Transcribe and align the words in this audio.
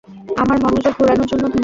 আমার 0.37 0.57
মনোযোগ 0.63 0.93
ঘোরানোর 0.97 1.27
জন্য 1.27 1.43
ধন্যবাদ। 1.45 1.59